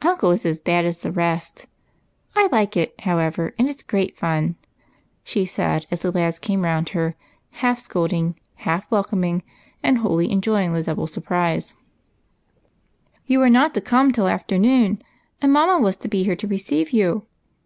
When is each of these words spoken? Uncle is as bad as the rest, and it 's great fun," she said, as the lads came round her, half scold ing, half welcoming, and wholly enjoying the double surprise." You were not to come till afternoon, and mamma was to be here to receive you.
Uncle 0.00 0.30
is 0.30 0.46
as 0.46 0.62
bad 0.62 0.86
as 0.86 1.02
the 1.02 1.12
rest, 1.12 1.66
and 2.34 2.66
it 2.74 3.52
's 3.78 3.82
great 3.82 4.16
fun," 4.16 4.56
she 5.24 5.44
said, 5.44 5.84
as 5.90 6.00
the 6.00 6.10
lads 6.10 6.38
came 6.38 6.62
round 6.62 6.88
her, 6.88 7.14
half 7.60 7.78
scold 7.80 8.10
ing, 8.14 8.34
half 8.64 8.90
welcoming, 8.90 9.42
and 9.82 9.98
wholly 9.98 10.30
enjoying 10.30 10.72
the 10.72 10.82
double 10.82 11.06
surprise." 11.06 11.74
You 13.26 13.40
were 13.40 13.50
not 13.50 13.74
to 13.74 13.82
come 13.82 14.10
till 14.10 14.26
afternoon, 14.26 15.02
and 15.42 15.52
mamma 15.52 15.78
was 15.84 15.98
to 15.98 16.08
be 16.08 16.22
here 16.22 16.36
to 16.36 16.46
receive 16.48 16.92
you. 16.92 17.26